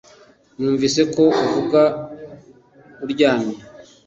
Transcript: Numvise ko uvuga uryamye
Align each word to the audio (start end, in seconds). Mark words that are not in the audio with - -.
Numvise 0.59 1.01
ko 1.13 1.23
uvuga 1.43 1.81
uryamye 3.03 3.57